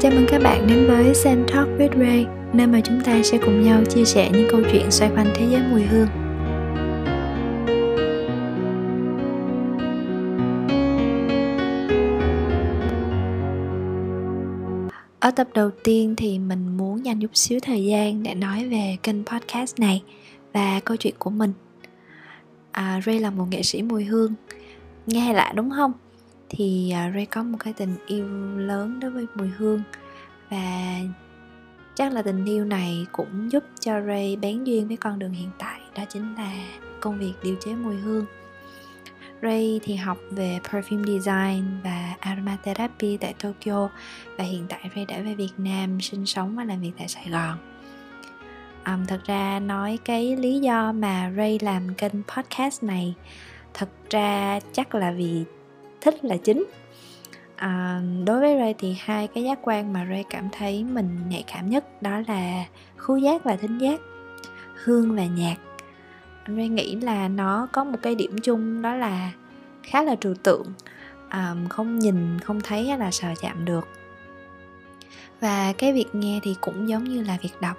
[0.00, 3.38] Chào mừng các bạn đến với Sen Talk with Ray, nơi mà chúng ta sẽ
[3.38, 6.08] cùng nhau chia sẻ những câu chuyện xoay quanh thế giới mùi hương.
[15.20, 18.96] Ở tập đầu tiên thì mình muốn dành chút xíu thời gian để nói về
[19.02, 20.02] kênh podcast này
[20.52, 21.52] và câu chuyện của mình.
[22.72, 24.34] À, Ray là một nghệ sĩ mùi hương.
[25.06, 25.92] Nghe lạ đúng không?
[26.48, 29.82] Thì à, Ray có một cái tình yêu lớn đối với mùi hương
[30.50, 30.98] và
[31.94, 35.50] chắc là tình yêu này cũng giúp cho Ray bén duyên với con đường hiện
[35.58, 36.52] tại đó chính là
[37.00, 38.26] công việc điều chế mùi hương
[39.42, 43.88] Ray thì học về perfume design và aromatherapy tại Tokyo
[44.36, 47.28] và hiện tại Ray đã về Việt Nam sinh sống và làm việc tại Sài
[47.30, 47.58] Gòn.
[48.86, 53.14] Um, thật ra nói cái lý do mà Ray làm kênh podcast này
[53.74, 55.44] thật ra chắc là vì
[56.00, 56.64] thích là chính.
[57.56, 61.44] À, đối với Ray thì hai cái giác quan mà Ray cảm thấy mình nhạy
[61.52, 62.64] cảm nhất đó là
[62.96, 64.00] khứu giác và thính giác
[64.84, 65.56] hương và nhạc.
[66.46, 69.32] Ray nghĩ là nó có một cái điểm chung đó là
[69.82, 70.66] khá là trừu tượng
[71.28, 73.88] à, không nhìn không thấy hay là sờ chạm được.
[75.40, 77.76] Và cái việc nghe thì cũng giống như là việc đọc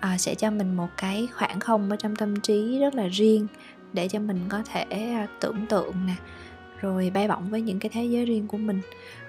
[0.00, 3.46] à, sẽ cho mình một cái khoảng không ở trong tâm trí rất là riêng
[3.92, 6.14] để cho mình có thể à, tưởng tượng nè
[6.80, 8.80] rồi bay bổng với những cái thế giới riêng của mình.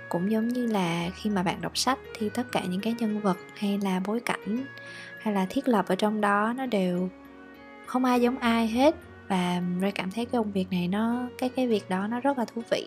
[0.09, 3.19] Cũng giống như là khi mà bạn đọc sách thì tất cả những cái nhân
[3.19, 4.66] vật hay là bối cảnh
[5.22, 7.09] hay là thiết lập ở trong đó nó đều
[7.86, 8.95] không ai giống ai hết.
[9.27, 12.38] Và Ray cảm thấy cái công việc này nó cái cái việc đó nó rất
[12.38, 12.86] là thú vị.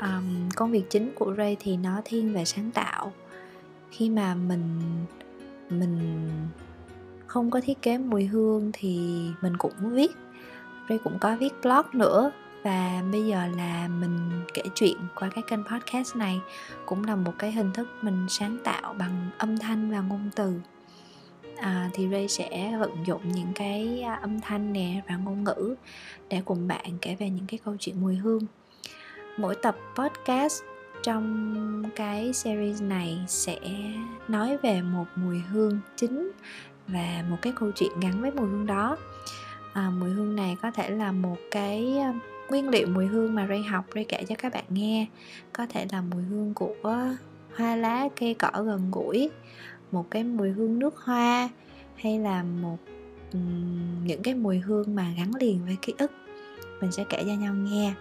[0.00, 3.12] Um, công việc chính của Ray thì nó thiên về sáng tạo.
[3.90, 4.80] Khi mà mình
[5.70, 6.28] mình
[7.26, 10.12] không có thiết kế mùi hương thì mình cũng viết.
[10.88, 12.30] Ray cũng có viết blog nữa
[12.66, 16.40] và bây giờ là mình kể chuyện qua cái kênh podcast này
[16.86, 20.60] cũng là một cái hình thức mình sáng tạo bằng âm thanh và ngôn từ.
[21.56, 25.74] À, thì Ray sẽ vận dụng những cái à, âm thanh nè và ngôn ngữ
[26.28, 28.42] để cùng bạn kể về những cái câu chuyện mùi hương.
[29.36, 30.62] Mỗi tập podcast
[31.02, 33.58] trong cái series này sẽ
[34.28, 36.30] nói về một mùi hương chính
[36.88, 38.96] và một cái câu chuyện gắn với mùi hương đó.
[39.72, 42.12] À, mùi hương này có thể là một cái à,
[42.50, 45.06] nguyên liệu mùi hương mà Ray học Ray kể cho các bạn nghe.
[45.52, 46.74] Có thể là mùi hương của
[47.56, 49.30] hoa lá cây cỏ gần gũi
[49.92, 51.48] một cái mùi hương nước hoa
[51.96, 52.76] hay là một
[54.04, 56.10] những cái mùi hương mà gắn liền với ký ức.
[56.80, 57.94] Mình sẽ kể cho nhau nghe.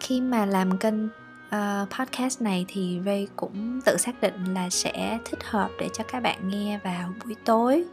[0.00, 5.18] Khi mà làm kênh uh, podcast này thì Ray cũng tự xác định là sẽ
[5.24, 7.84] thích hợp để cho các bạn nghe vào buổi tối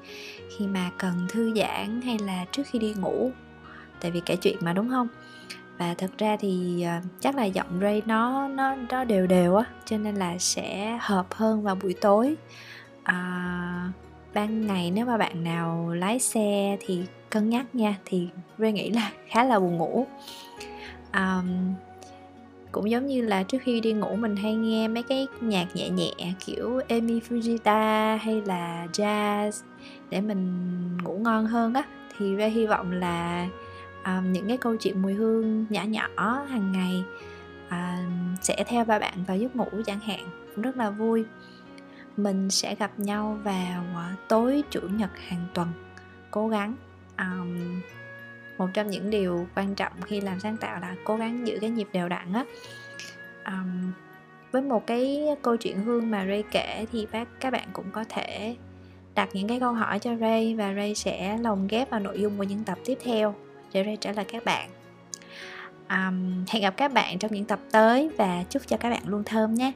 [0.58, 3.32] khi mà cần thư giãn hay là trước khi đi ngủ
[4.06, 5.08] tại vì kể chuyện mà đúng không?
[5.78, 9.66] Và thật ra thì ờ, chắc là giọng Ray nó nó nó đều đều á
[9.86, 12.36] cho nên là sẽ hợp hơn vào buổi tối.
[13.04, 13.92] À,
[14.34, 18.28] ban ngày nếu mà bạn nào lái xe thì cân nhắc nha thì
[18.58, 20.08] Ray nghĩ là khá là buồn ngủ.
[21.12, 21.42] À,
[22.72, 25.90] cũng giống như là trước khi đi ngủ mình hay nghe mấy cái nhạc nhẹ
[25.90, 29.52] nhẹ kiểu Emi Fujita hay là jazz
[30.10, 30.58] để mình
[31.04, 31.84] ngủ ngon hơn á.
[32.18, 33.48] Thì Ray hy vọng là
[34.06, 37.04] um, những cái câu chuyện mùi hương nhỏ nhỏ hàng ngày
[37.68, 41.26] uh, sẽ theo ba bạn vào giấc ngủ chẳng hạn cũng rất là vui.
[42.18, 45.68] Mình sẽ gặp nhau vào à, tối chủ nhật hàng tuần
[46.32, 46.76] cố gắng.
[47.18, 47.82] Um,
[48.58, 51.70] một trong những điều quan trọng khi làm sáng tạo là cố gắng giữ cái
[51.70, 52.46] nhịp đều đặn á.
[53.46, 53.92] Um,
[54.52, 58.04] với một cái câu chuyện hương mà Ray kể thì bác các bạn cũng có
[58.10, 58.56] thể
[59.16, 62.38] đặt những cái câu hỏi cho Ray và Ray sẽ lồng ghép vào nội dung
[62.38, 63.36] của những tập tiếp theo
[63.74, 64.70] để Ray trả lời các bạn.
[65.90, 69.24] Um, hẹn gặp các bạn trong những tập tới và chúc cho các bạn luôn
[69.24, 69.72] thơm nhé.